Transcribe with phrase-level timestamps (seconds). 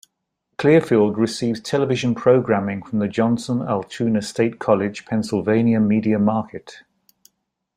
[0.57, 6.77] Clearfield receives television programming from the Johnstown-Altoona-State College, Pennsylvania media market.